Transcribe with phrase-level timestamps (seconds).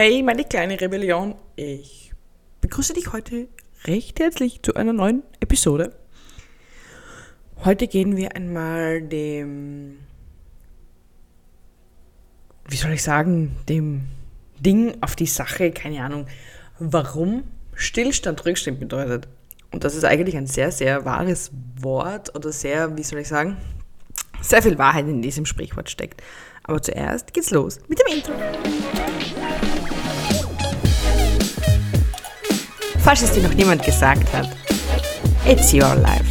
[0.00, 1.34] Hey, meine kleine Rebellion.
[1.56, 2.12] Ich
[2.60, 3.48] begrüße dich heute
[3.84, 5.92] recht herzlich zu einer neuen Episode.
[7.64, 9.98] Heute gehen wir einmal dem,
[12.68, 14.02] wie soll ich sagen, dem
[14.60, 16.28] Ding auf die Sache, keine Ahnung,
[16.78, 17.42] warum
[17.74, 19.26] Stillstand Rückstand bedeutet.
[19.72, 23.56] Und das ist eigentlich ein sehr, sehr wahres Wort oder sehr, wie soll ich sagen,
[24.42, 26.22] sehr viel Wahrheit in diesem Sprichwort steckt.
[26.62, 28.34] Aber zuerst geht's los mit dem Intro.
[33.08, 34.54] Falls es dir noch niemand gesagt hat,
[35.46, 36.26] it's your life.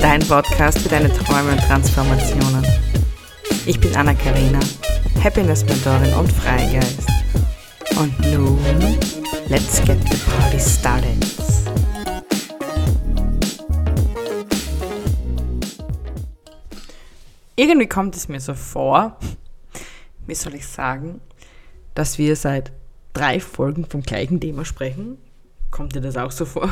[0.00, 2.66] Dein Podcast für deine Träume und Transformationen.
[3.66, 4.58] Ich bin Anna-Karina,
[5.22, 7.06] Happiness-Mentorin und Freigeist.
[7.98, 8.58] Und nun,
[9.48, 11.26] let's get the party started.
[17.54, 19.18] Irgendwie kommt es mir so vor,
[20.26, 21.20] wie soll ich sagen,
[21.94, 22.72] dass wir seit
[23.12, 25.18] drei Folgen vom gleichen Thema sprechen.
[25.70, 26.70] Kommt dir das auch so vor?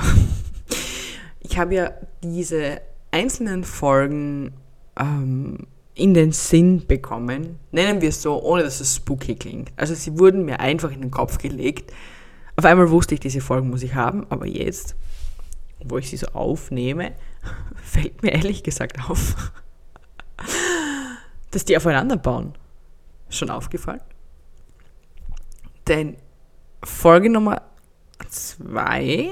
[1.41, 2.81] Ich habe ja diese
[3.11, 4.53] einzelnen Folgen
[4.99, 9.73] ähm, in den Sinn bekommen, nennen wir es so, ohne dass es spooky klingt.
[9.77, 11.93] Also sie wurden mir einfach in den Kopf gelegt.
[12.57, 14.95] Auf einmal wusste ich, diese Folgen muss ich haben, aber jetzt,
[15.85, 17.13] wo ich sie so aufnehme,
[17.83, 19.53] fällt mir ehrlich gesagt auf,
[21.51, 22.55] dass die aufeinander bauen.
[23.31, 24.01] Schon aufgefallen?
[25.89, 26.17] Denn
[26.83, 27.63] Folge Nummer
[28.29, 29.31] zwei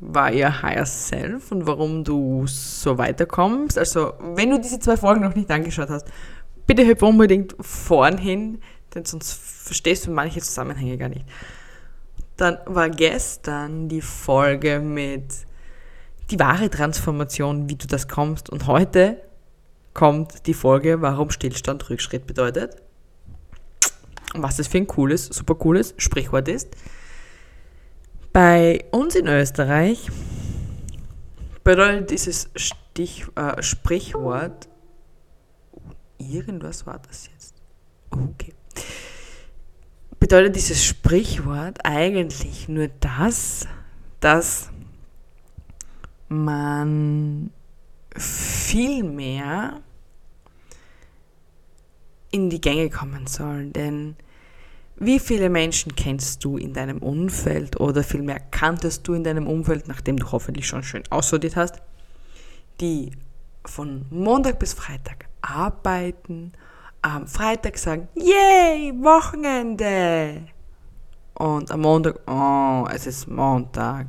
[0.00, 3.78] war ja Higher Self und warum du so weiterkommst.
[3.78, 6.06] Also, wenn du diese zwei Folgen noch nicht angeschaut hast,
[6.66, 8.60] bitte hüpf unbedingt vorn hin,
[8.94, 11.24] denn sonst verstehst du manche Zusammenhänge gar nicht.
[12.36, 15.24] Dann war gestern die Folge mit
[16.30, 18.50] die wahre Transformation, wie du das kommst.
[18.50, 19.20] Und heute
[19.92, 22.82] kommt die Folge, warum Stillstand Rückschritt bedeutet
[24.34, 26.76] was das für ein cooles, super cooles Sprichwort ist.
[28.34, 30.10] Bei uns in Österreich
[31.62, 34.68] bedeutet dieses Stich, äh, Sprichwort,
[36.18, 37.54] irgendwas war das jetzt.
[38.10, 38.52] Okay.
[40.18, 43.68] Bedeutet dieses Sprichwort eigentlich nur das,
[44.18, 44.68] dass
[46.28, 47.52] man
[48.16, 49.80] viel mehr
[52.32, 53.66] in die Gänge kommen soll.
[53.66, 54.16] Denn
[54.96, 59.88] wie viele Menschen kennst du in deinem Umfeld oder vielmehr kanntest du in deinem Umfeld,
[59.88, 61.82] nachdem du hoffentlich schon schön aussortiert hast,
[62.80, 63.10] die
[63.64, 66.52] von Montag bis Freitag arbeiten,
[67.02, 70.42] am Freitag sagen, yay, Wochenende.
[71.34, 74.06] Und am Montag, oh, es ist Montag.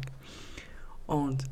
[1.07, 1.43] Und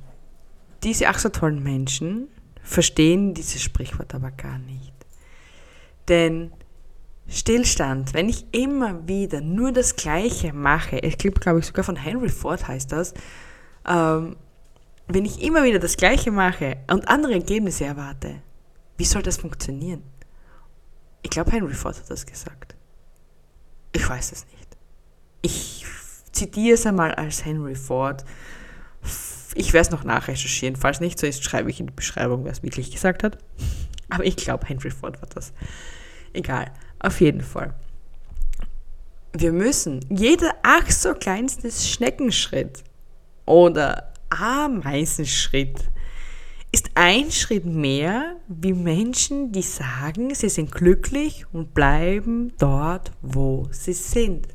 [0.84, 2.28] diese ach so tollen Menschen
[2.62, 4.94] verstehen dieses Sprichwort aber gar nicht.
[6.08, 6.52] Denn
[7.28, 11.96] Stillstand, wenn ich immer wieder nur das Gleiche mache, ich glaube, glaube ich, sogar von
[11.96, 13.14] Henry Ford heißt das,
[13.88, 14.36] ähm,
[15.08, 18.42] wenn ich immer wieder das Gleiche mache und andere Ergebnisse erwarte,
[18.98, 20.04] wie soll das funktionieren?
[21.24, 22.76] Ich glaube, Henry Ford hat das gesagt.
[23.94, 24.78] Ich weiß es nicht.
[25.42, 25.86] Ich
[26.32, 28.26] zitiere es einmal als Henry Ford.
[29.56, 30.76] Ich werde es noch nachrecherchieren.
[30.76, 33.38] Falls nicht so ist, schreibe ich in die Beschreibung, wer es wirklich gesagt hat.
[34.10, 35.54] Aber ich glaube, Henry Ford war das.
[36.34, 36.72] Egal.
[37.04, 37.74] Auf jeden Fall.
[39.34, 42.84] Wir müssen jeder ach so kleinste Schneckenschritt
[43.46, 45.78] oder Ameisenschritt
[46.72, 53.68] ist ein Schritt mehr wie Menschen, die sagen, sie sind glücklich und bleiben dort, wo
[53.72, 54.48] sie sind.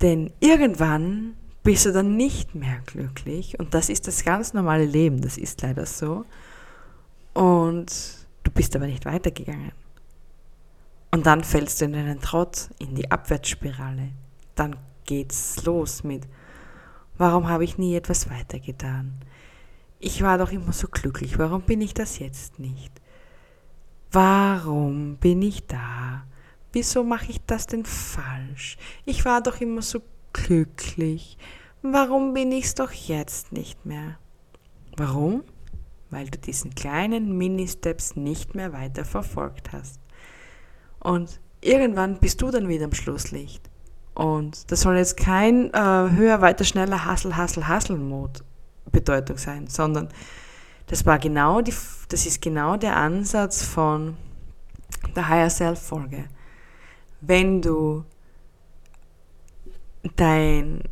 [0.00, 5.20] Denn irgendwann bist du dann nicht mehr glücklich und das ist das ganz normale Leben,
[5.20, 6.24] das ist leider so.
[7.34, 7.92] Und
[8.42, 9.72] du bist aber nicht weitergegangen.
[11.14, 14.08] Und dann fällst du in einen Trotz, in die Abwärtsspirale.
[14.56, 16.26] Dann geht's los mit,
[17.18, 19.14] warum habe ich nie etwas weitergetan?
[20.00, 22.90] Ich war doch immer so glücklich, warum bin ich das jetzt nicht?
[24.10, 26.24] Warum bin ich da?
[26.72, 28.76] Wieso mache ich das denn falsch?
[29.04, 30.00] Ich war doch immer so
[30.32, 31.38] glücklich.
[31.80, 34.18] Warum bin ich's doch jetzt nicht mehr?
[34.96, 35.44] Warum?
[36.10, 40.00] Weil du diesen kleinen Mini-Steps nicht mehr weiter verfolgt hast.
[41.04, 43.70] Und irgendwann bist du dann wieder am Schlusslicht.
[44.14, 48.40] Und das soll jetzt kein äh, höher, weiter, schneller Hassel, Hassel, Hassel-Mode
[48.90, 50.08] Bedeutung sein, sondern
[50.86, 51.74] das war genau die,
[52.08, 54.16] das ist genau der Ansatz von
[55.14, 56.24] der Higher Self Folge.
[57.20, 58.04] Wenn du
[60.16, 60.82] dein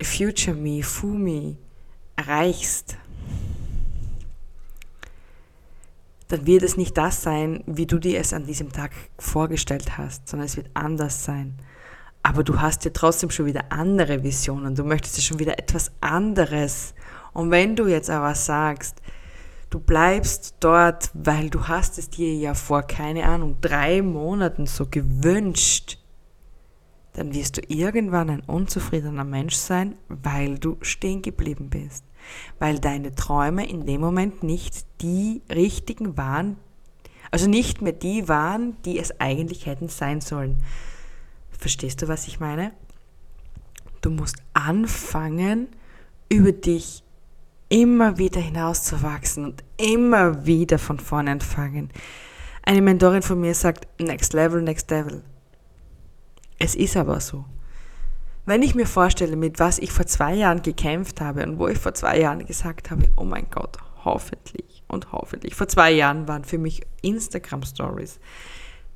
[0.00, 1.56] Future Me, Fumi
[2.16, 2.96] erreichst,
[6.32, 10.28] dann wird es nicht das sein, wie du dir es an diesem Tag vorgestellt hast,
[10.28, 11.58] sondern es wird anders sein.
[12.22, 15.90] aber du hast ja trotzdem schon wieder andere Visionen, du möchtest ja schon wieder etwas
[16.00, 16.94] anderes.
[17.32, 19.02] Und wenn du jetzt aber sagst,
[19.70, 24.86] du bleibst dort, weil du hast es dir ja vor, keine Ahnung, drei Monaten so
[24.88, 25.98] gewünscht,
[27.12, 32.04] dann wirst du irgendwann ein unzufriedener Mensch sein, weil du stehen geblieben bist.
[32.58, 36.56] Weil deine Träume in dem Moment nicht die richtigen waren,
[37.30, 40.56] also nicht mehr die waren, die es eigentlich hätten sein sollen.
[41.50, 42.72] Verstehst du, was ich meine?
[44.00, 45.68] Du musst anfangen,
[46.28, 47.02] über dich
[47.68, 51.90] immer wieder hinauszuwachsen und immer wieder von vorne anfangen.
[52.62, 55.22] Eine Mentorin von mir sagt, next level, next level.
[56.62, 57.44] Es ist aber so.
[58.46, 61.76] Wenn ich mir vorstelle, mit was ich vor zwei Jahren gekämpft habe und wo ich
[61.76, 65.56] vor zwei Jahren gesagt habe, oh mein Gott, hoffentlich und hoffentlich.
[65.56, 68.20] Vor zwei Jahren waren für mich Instagram Stories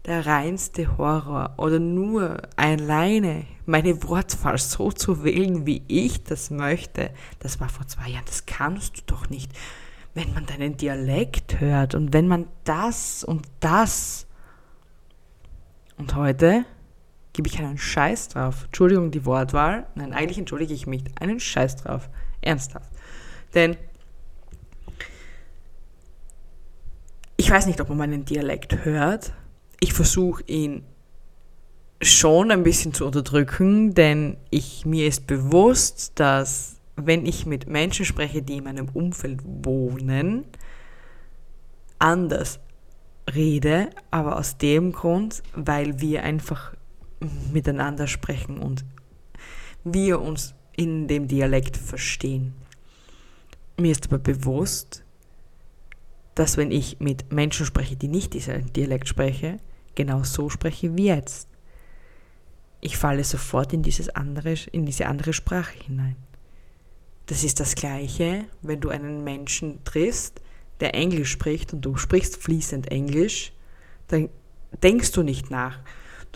[0.04, 7.10] der reinste Horror oder nur alleine meine Wortwahl so zu wählen, wie ich das möchte,
[7.40, 9.50] das war vor zwei Jahren, das kannst du doch nicht.
[10.14, 14.28] Wenn man deinen Dialekt hört und wenn man das und das
[15.98, 16.64] und heute
[17.36, 18.64] gebe ich einen Scheiß drauf.
[18.64, 19.86] Entschuldigung, die Wortwahl.
[19.94, 21.04] Nein, eigentlich entschuldige ich mich.
[21.20, 22.08] Einen Scheiß drauf.
[22.40, 22.90] Ernsthaft.
[23.54, 23.76] Denn
[27.36, 29.34] ich weiß nicht, ob man meinen Dialekt hört,
[29.80, 30.82] ich versuche ihn
[32.00, 38.06] schon ein bisschen zu unterdrücken, denn ich, mir ist bewusst, dass wenn ich mit Menschen
[38.06, 40.44] spreche, die in meinem Umfeld wohnen,
[41.98, 42.60] anders
[43.34, 46.75] rede, aber aus dem Grund, weil wir einfach
[47.52, 48.84] miteinander sprechen und
[49.84, 52.54] wir uns in dem Dialekt verstehen.
[53.78, 55.04] Mir ist aber bewusst,
[56.34, 59.58] dass wenn ich mit Menschen spreche, die nicht diesen Dialekt spreche,
[59.94, 61.48] genau so spreche wie jetzt.
[62.80, 66.16] Ich falle sofort in, dieses andere, in diese andere Sprache hinein.
[67.26, 70.40] Das ist das Gleiche, wenn du einen Menschen triffst,
[70.80, 73.52] der Englisch spricht und du sprichst fließend Englisch,
[74.08, 74.28] dann
[74.82, 75.80] denkst du nicht nach.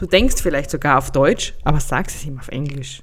[0.01, 3.03] Du denkst vielleicht sogar auf Deutsch, aber sagst es ihm auf Englisch.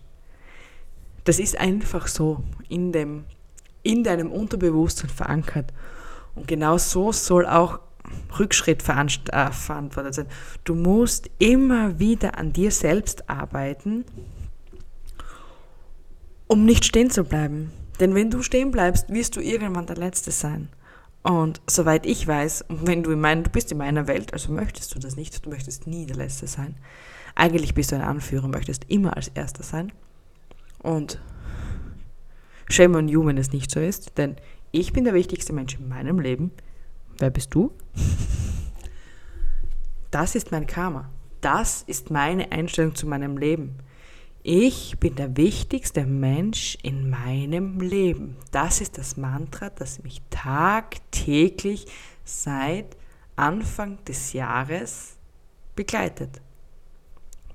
[1.25, 3.25] Das ist einfach so in, dem,
[3.83, 5.71] in deinem Unterbewusstsein verankert.
[6.33, 7.81] Und genau so soll auch
[8.39, 10.25] Rückschritt äh, verantwortet sein.
[10.63, 14.03] Du musst immer wieder an dir selbst arbeiten,
[16.47, 17.71] um nicht stehen zu bleiben.
[17.99, 20.69] Denn wenn du stehen bleibst, wirst du irgendwann der Letzte sein.
[21.27, 24.95] Und soweit ich weiß, wenn du in mein, du bist in meiner Welt, also möchtest
[24.95, 26.77] du das nicht, du möchtest nie der Letzte sein.
[27.35, 29.91] Eigentlich bist du ein Anführer, möchtest immer als Erster sein.
[30.81, 31.19] Und
[32.69, 34.37] shame on you, wenn es nicht so ist, denn
[34.71, 36.51] ich bin der wichtigste Mensch in meinem Leben.
[37.17, 37.73] Wer bist du?
[40.11, 41.09] Das ist mein Karma.
[41.41, 43.75] Das ist meine Einstellung zu meinem Leben.
[44.49, 48.37] Ich bin der wichtigste Mensch in meinem Leben.
[48.51, 51.85] Das ist das Mantra, das mich tagtäglich
[52.23, 52.95] seit
[53.35, 55.17] Anfang des Jahres
[55.75, 56.41] begleitet.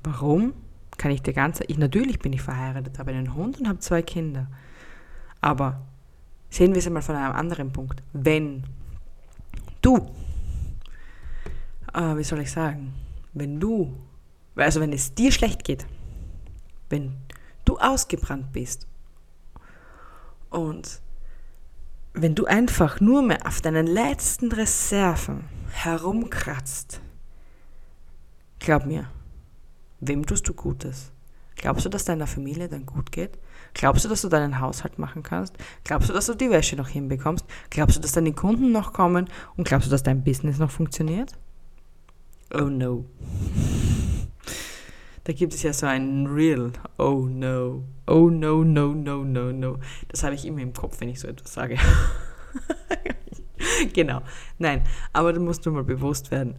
[0.05, 0.53] Warum?
[0.99, 4.03] Kann ich dir ganz ich natürlich bin ich verheiratet, habe einen Hund und habe zwei
[4.03, 4.49] Kinder.
[5.41, 5.81] Aber
[6.53, 8.03] Sehen wir es einmal von einem anderen Punkt.
[8.13, 8.63] Wenn
[9.81, 9.97] du,
[11.95, 12.93] äh, wie soll ich sagen,
[13.33, 13.95] wenn du,
[14.55, 15.87] also wenn es dir schlecht geht,
[16.93, 17.17] wenn
[17.65, 18.87] du ausgebrannt bist
[20.51, 21.01] und
[22.13, 27.01] wenn du einfach nur mehr auf deinen letzten Reserven herumkratzt,
[28.59, 29.09] glaub mir,
[30.01, 31.11] wem tust du Gutes?
[31.57, 33.39] Glaubst du, dass deiner Familie dann gut geht?
[33.73, 35.57] Glaubst du, dass du deinen Haushalt machen kannst?
[35.85, 37.47] Glaubst du, dass du die Wäsche noch hinbekommst?
[37.71, 39.29] Glaubst du, dass deine Kunden noch kommen?
[39.57, 41.39] Und glaubst du, dass dein Business noch funktioniert?
[42.53, 43.07] Oh no.
[45.25, 47.85] Da gibt es ja so ein Real Oh no.
[48.07, 49.79] Oh no, no, no, no, no.
[50.09, 51.79] Das habe ich immer im Kopf, wenn ich so etwas sage.
[53.93, 54.23] genau.
[54.59, 56.57] Nein, aber du musst nur mal bewusst werden.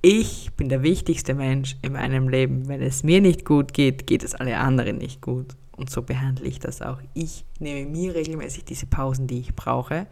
[0.00, 2.68] Ich bin der wichtigste Mensch in meinem Leben.
[2.68, 5.54] Wenn es mir nicht gut geht, geht es alle anderen nicht gut.
[5.76, 7.00] Und so behandle ich das auch.
[7.12, 10.06] Ich nehme mir regelmäßig diese Pausen, die ich brauche.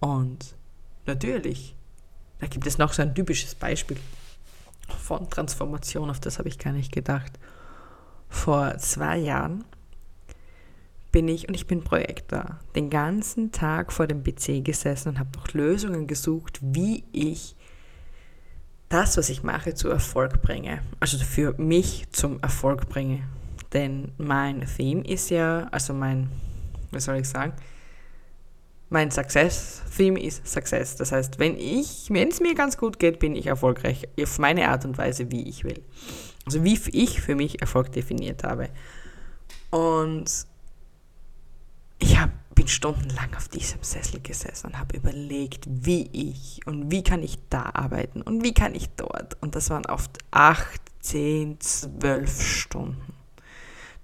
[0.00, 0.56] Und
[1.06, 1.76] natürlich,
[2.40, 3.98] da gibt es noch so ein typisches Beispiel
[4.88, 7.38] von Transformation, auf das habe ich gar nicht gedacht.
[8.28, 9.64] Vor zwei Jahren
[11.12, 15.30] bin ich, und ich bin Projektor, den ganzen Tag vor dem PC gesessen und habe
[15.36, 17.56] nach Lösungen gesucht, wie ich
[18.88, 20.82] das, was ich mache, zu Erfolg bringe.
[21.00, 23.22] Also für mich zum Erfolg bringe.
[23.72, 26.30] Denn mein Theme ist ja, also mein,
[26.90, 27.52] was soll ich sagen,
[28.88, 30.96] Mein Success-Theme ist Success.
[30.96, 34.68] Das heißt, wenn ich, wenn es mir ganz gut geht, bin ich erfolgreich auf meine
[34.68, 35.82] Art und Weise, wie ich will.
[36.44, 38.68] Also wie ich für mich Erfolg definiert habe.
[39.70, 40.30] Und
[41.98, 47.02] ich hab, bin stundenlang auf diesem Sessel gesessen und habe überlegt, wie ich und wie
[47.02, 49.36] kann ich da arbeiten und wie kann ich dort.
[49.42, 53.15] Und das waren oft acht, zehn, zwölf Stunden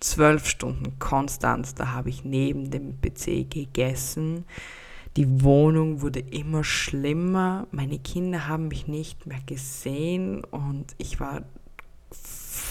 [0.03, 1.79] zwölf Stunden konstant.
[1.79, 4.45] Da habe ich neben dem PC gegessen.
[5.17, 7.67] Die Wohnung wurde immer schlimmer.
[7.71, 11.43] Meine Kinder haben mich nicht mehr gesehen und ich war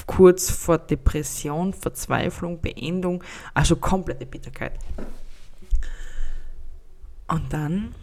[0.08, 3.24] kurz vor Depression, Verzweiflung, Beendung,
[3.54, 4.74] also komplette Bitterkeit.
[7.28, 7.96] Und dann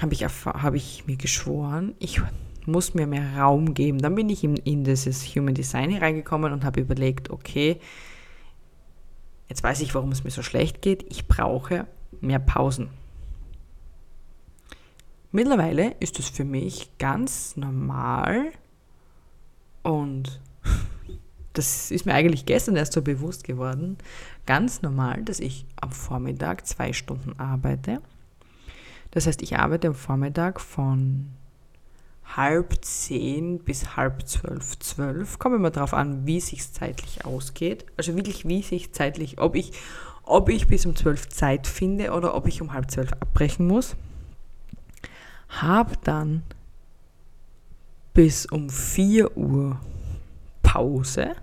[0.00, 2.20] habe ich, hab ich mir geschworen, ich
[2.66, 3.98] muss mir mehr Raum geben.
[3.98, 7.80] Dann bin ich in, in dieses Human Design reingekommen und habe überlegt, okay,
[9.48, 11.04] Jetzt weiß ich, warum es mir so schlecht geht.
[11.10, 11.86] Ich brauche
[12.20, 12.90] mehr Pausen.
[15.32, 18.52] Mittlerweile ist es für mich ganz normal
[19.82, 20.40] und
[21.52, 23.98] das ist mir eigentlich gestern erst so bewusst geworden,
[24.46, 28.00] ganz normal, dass ich am Vormittag zwei Stunden arbeite.
[29.10, 31.30] Das heißt, ich arbeite am Vormittag von
[32.36, 35.38] halb zehn bis halb zwölf, zwölf.
[35.38, 37.86] Kommt immer darauf an, wie sich zeitlich ausgeht.
[37.96, 39.72] Also wirklich, wie sich zeitlich, ob ich,
[40.22, 43.96] ob ich bis um zwölf Zeit finde oder ob ich um halb zwölf abbrechen muss.
[45.48, 46.42] Hab dann
[48.12, 49.80] bis um 4 Uhr
[50.62, 51.36] Pause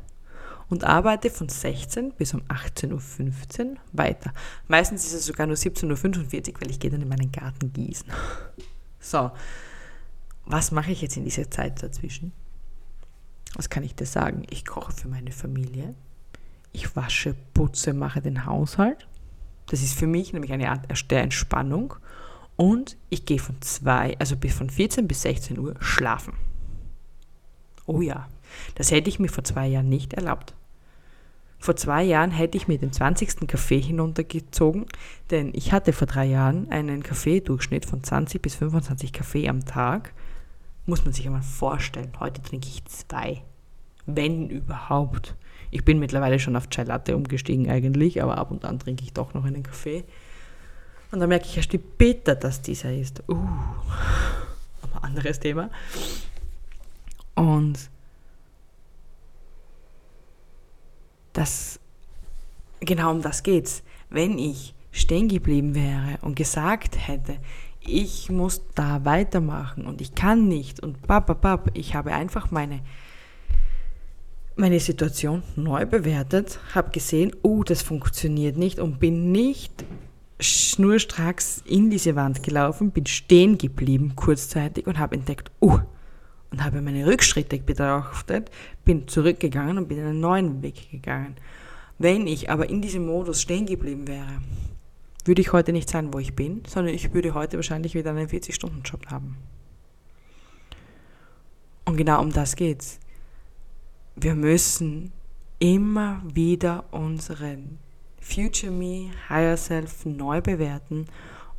[0.69, 4.33] und arbeite von 16 bis um 18.15 Uhr weiter.
[4.67, 8.07] Meistens ist es sogar nur 17.45 Uhr, weil ich gehe dann in meinen Garten gießen.
[9.05, 9.31] So,
[10.45, 12.31] was mache ich jetzt in dieser Zeit dazwischen?
[13.55, 14.43] Was kann ich dir sagen?
[14.49, 15.93] Ich koche für meine Familie.
[16.71, 19.07] Ich wasche, putze, mache den Haushalt.
[19.67, 21.95] Das ist für mich nämlich eine Art der Entspannung.
[22.55, 26.33] Und ich gehe von zwei, also von 14 bis 16 Uhr schlafen.
[27.85, 28.27] Oh ja,
[28.75, 30.55] das hätte ich mir vor zwei Jahren nicht erlaubt.
[31.59, 33.47] Vor zwei Jahren hätte ich mir den 20.
[33.47, 34.85] Kaffee hinuntergezogen,
[35.31, 40.13] denn ich hatte vor drei Jahren einen Kaffeedurchschnitt von 20 bis 25 Kaffee am Tag
[40.85, 42.11] muss man sich einmal vorstellen.
[42.19, 43.43] Heute trinke ich zwei.
[44.05, 45.35] Wenn überhaupt.
[45.71, 49.13] Ich bin mittlerweile schon auf Chai Latte umgestiegen eigentlich, aber ab und an trinke ich
[49.13, 50.03] doch noch einen Kaffee.
[51.11, 53.23] Und dann merke ich erst, wie bitter das dieser ist.
[53.29, 53.47] Uh,
[54.81, 55.69] aber anderes Thema.
[57.35, 57.89] Und
[61.33, 61.79] das,
[62.79, 63.83] genau um das geht's.
[64.09, 67.37] Wenn ich stehen geblieben wäre und gesagt hätte,
[67.85, 72.81] ich muss da weitermachen und ich kann nicht und papapap, ich habe einfach meine,
[74.55, 79.83] meine Situation neu bewertet, habe gesehen, oh, das funktioniert nicht und bin nicht
[80.39, 85.79] schnurstracks in diese Wand gelaufen, bin stehen geblieben kurzzeitig und habe entdeckt, oh,
[86.51, 88.51] und habe meine Rückschritte betrachtet,
[88.85, 91.35] bin zurückgegangen und bin einen neuen Weg gegangen.
[91.97, 94.41] Wenn ich aber in diesem Modus stehen geblieben wäre,
[95.25, 98.27] würde ich heute nicht sein, wo ich bin, sondern ich würde heute wahrscheinlich wieder einen
[98.27, 99.37] 40-Stunden-Job haben.
[101.85, 102.99] Und genau um das geht's.
[104.15, 105.11] Wir müssen
[105.59, 107.79] immer wieder unseren
[108.19, 111.05] Future Me, Higher Self neu bewerten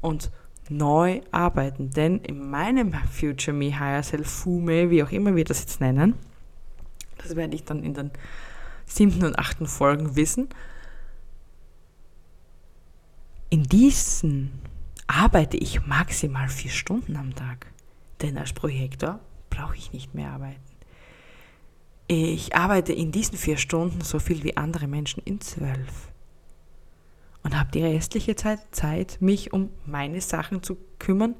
[0.00, 0.30] und
[0.68, 1.90] neu arbeiten.
[1.90, 6.14] Denn in meinem Future Me, Higher Self, Fume, wie auch immer wir das jetzt nennen,
[7.18, 8.10] das werde ich dann in den
[8.86, 10.48] siebten und achten Folgen wissen,
[13.50, 14.52] in diesen
[15.06, 17.66] arbeite ich maximal vier Stunden am Tag,
[18.22, 19.20] denn als Projektor
[19.50, 20.60] brauche ich nicht mehr arbeiten.
[22.06, 26.12] Ich arbeite in diesen vier Stunden so viel wie andere Menschen in zwölf
[27.42, 31.34] und habe die restliche Zeit Zeit, mich um meine Sachen zu kümmern,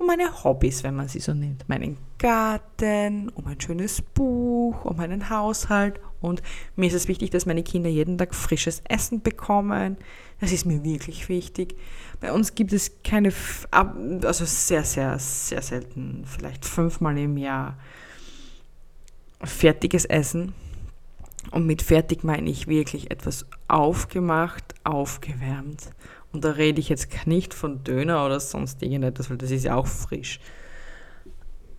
[0.00, 4.96] um meine Hobbys, wenn man sie so nennt, meinen Garten, um ein schönes Buch, um
[4.96, 6.42] meinen Haushalt und
[6.76, 9.96] mir ist es wichtig, dass meine Kinder jeden Tag frisches Essen bekommen.
[10.40, 11.76] Das ist mir wirklich wichtig.
[12.20, 13.32] Bei uns gibt es keine,
[13.70, 17.78] also sehr, sehr, sehr selten, vielleicht fünfmal im Jahr
[19.42, 20.54] fertiges Essen.
[21.50, 25.90] Und mit fertig meine ich wirklich etwas aufgemacht, aufgewärmt.
[26.32, 29.74] Und da rede ich jetzt nicht von Döner oder sonst irgendetwas, weil das ist ja
[29.74, 30.38] auch frisch.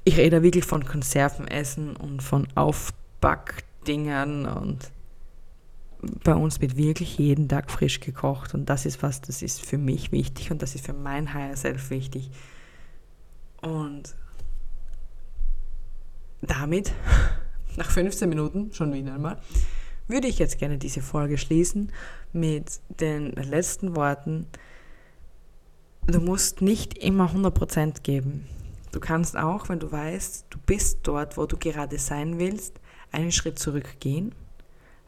[0.04, 4.92] Ich rede wirklich von Konservenessen und von Aufback Dingern und
[6.24, 9.78] bei uns wird wirklich jeden Tag frisch gekocht und das ist was, das ist für
[9.78, 12.32] mich wichtig und das ist für mein Higher Self wichtig.
[13.62, 14.16] Und
[16.42, 16.92] damit,
[17.78, 19.38] nach 15 Minuten, schon wieder einmal,
[20.08, 21.92] würde ich jetzt gerne diese Folge schließen
[22.34, 24.48] mit den letzten Worten.
[26.08, 28.48] du musst nicht immer 100% geben.
[28.92, 32.80] Du kannst auch, wenn du weißt, du bist dort, wo du gerade sein willst,
[33.12, 34.34] einen Schritt zurückgehen,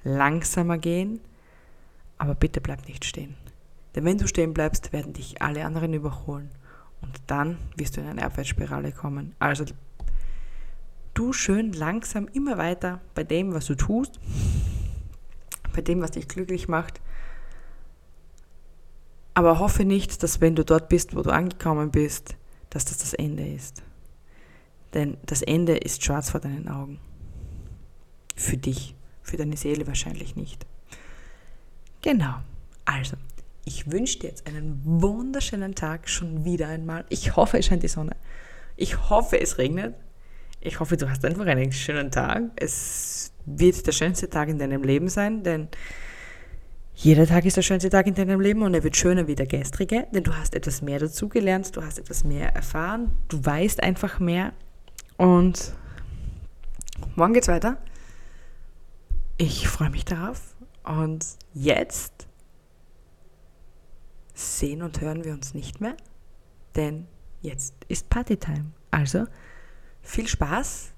[0.04, 1.20] langsamer gehen,
[2.18, 3.36] aber bitte bleib nicht stehen.
[3.96, 6.50] Denn wenn du stehen bleibst, werden dich alle anderen überholen
[7.02, 9.36] und dann wirst du in eine Abwärtsspirale kommen.
[9.40, 9.66] Also
[11.14, 14.20] du schön langsam immer weiter bei dem, was du tust,
[15.74, 17.02] bei dem, was dich glücklich macht.
[19.34, 22.36] Aber hoffe nicht, dass wenn du dort bist, wo du angekommen bist,
[22.70, 23.84] dass das das Ende ist.
[24.94, 27.00] Denn das Ende ist schwarz vor deinen Augen.
[28.36, 30.66] Für dich, für deine Seele wahrscheinlich nicht.
[32.02, 32.36] Genau.
[32.86, 33.16] Also,
[33.66, 37.06] ich wünsche dir jetzt einen wunderschönen Tag schon wieder einmal.
[37.10, 38.16] Ich hoffe, es scheint die Sonne.
[38.76, 39.96] Ich hoffe, es regnet.
[40.66, 42.44] Ich hoffe, du hast einfach einen schönen Tag.
[42.56, 45.68] Es wird der schönste Tag in deinem Leben sein, denn
[46.96, 49.46] jeder Tag ist der schönste Tag in deinem Leben und er wird schöner wie der
[49.46, 54.22] gestrige, denn du hast etwas mehr dazugelernt, du hast etwas mehr erfahren, du weißt einfach
[54.22, 54.54] mehr
[55.18, 55.74] und
[57.18, 57.78] morgen geht's weiter.
[59.38, 60.56] Ich freue mich darauf
[60.86, 62.26] und jetzt
[64.34, 65.98] sehen und hören wir uns nicht mehr,
[66.78, 67.06] denn
[67.42, 68.72] jetzt ist Partytime.
[68.92, 69.26] Also
[70.04, 70.92] viel Spaß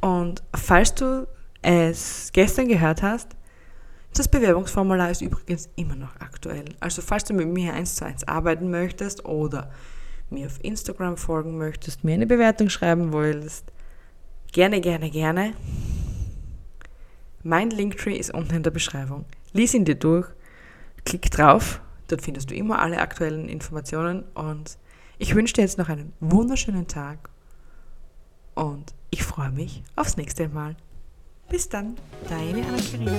[0.00, 1.26] und falls du
[1.62, 3.28] es gestern gehört hast,
[4.16, 6.66] das Bewerbungsformular ist übrigens immer noch aktuell.
[6.78, 9.70] Also falls du mit mir eins zu eins arbeiten möchtest oder
[10.30, 13.72] mir auf Instagram folgen möchtest, mir eine Bewertung schreiben willst,
[14.52, 15.54] gerne, gerne, gerne.
[17.42, 19.24] Mein Linktree ist unten in der Beschreibung.
[19.52, 20.28] Lies ihn dir durch,
[21.04, 24.78] klick drauf, dort findest du immer alle aktuellen Informationen und
[25.18, 27.30] ich wünsche dir jetzt noch einen wunderschönen Tag
[28.54, 30.76] und ich freue mich aufs nächste Mal.
[31.48, 31.96] Bis dann,
[32.28, 33.12] deine Anna-Karina.